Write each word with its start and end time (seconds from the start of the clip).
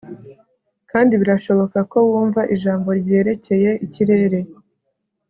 Kandi 0.91 1.13
birashoboka 1.21 1.79
ko 1.91 1.97
wumva 2.09 2.41
ijambo 2.55 2.89
ryerekeye 3.01 3.71
ikirere 3.85 4.39